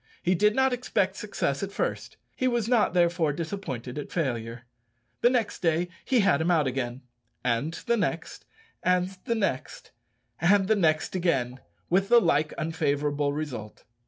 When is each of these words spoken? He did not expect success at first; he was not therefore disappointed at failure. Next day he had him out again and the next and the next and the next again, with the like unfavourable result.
He 0.23 0.33
did 0.33 0.55
not 0.55 0.73
expect 0.73 1.15
success 1.15 1.61
at 1.61 1.71
first; 1.71 2.17
he 2.35 2.47
was 2.47 2.67
not 2.67 2.95
therefore 2.95 3.31
disappointed 3.31 3.99
at 3.99 4.11
failure. 4.11 4.63
Next 5.21 5.59
day 5.61 5.89
he 6.03 6.21
had 6.21 6.41
him 6.41 6.49
out 6.49 6.65
again 6.65 7.03
and 7.43 7.75
the 7.85 7.97
next 7.97 8.43
and 8.81 9.09
the 9.25 9.35
next 9.35 9.91
and 10.39 10.67
the 10.67 10.75
next 10.75 11.13
again, 11.15 11.59
with 11.87 12.09
the 12.09 12.19
like 12.19 12.51
unfavourable 12.57 13.31
result. 13.31 13.83